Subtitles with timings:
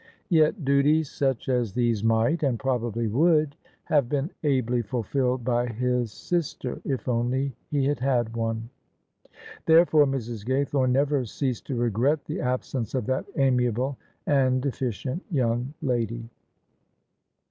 [0.29, 3.55] Yet duties such as these might— ^and probably would—
[3.91, 8.67] ^have been ably fulfilled by his sister, if only he had had one:
[9.67, 10.43] therefore Mrs.
[10.43, 13.95] Gay thome never ceased to regret the absence of that amiable
[14.25, 16.27] and efficient young lady.